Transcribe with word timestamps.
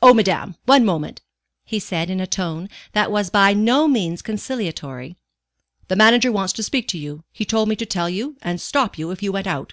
"Oh, 0.00 0.14
madame, 0.14 0.54
one 0.66 0.84
moment," 0.84 1.20
he 1.64 1.80
said 1.80 2.10
in 2.10 2.20
a 2.20 2.28
tone 2.28 2.68
that 2.92 3.10
was 3.10 3.28
by 3.28 3.54
no 3.54 3.88
means 3.88 4.22
conciliatory. 4.22 5.16
"The 5.88 5.96
manager 5.96 6.30
wants 6.30 6.52
to 6.52 6.62
speak 6.62 6.86
to 6.90 6.96
you; 6.96 7.24
he 7.32 7.44
told 7.44 7.68
me 7.68 7.74
to 7.74 7.84
tell 7.84 8.08
you, 8.08 8.36
and 8.40 8.60
stop 8.60 8.96
you 8.96 9.10
if 9.10 9.20
you 9.20 9.32
went 9.32 9.48
out." 9.48 9.72